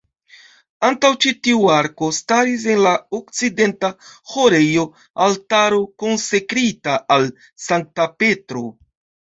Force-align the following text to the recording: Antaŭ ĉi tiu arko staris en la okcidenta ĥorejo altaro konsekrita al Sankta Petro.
Antaŭ 0.87 1.09
ĉi 1.25 1.33
tiu 1.47 1.67
arko 1.73 2.07
staris 2.19 2.65
en 2.75 2.81
la 2.87 2.93
okcidenta 3.17 3.91
ĥorejo 4.33 4.87
altaro 5.27 5.79
konsekrita 6.05 6.99
al 7.19 7.31
Sankta 7.69 8.11
Petro. 8.25 8.67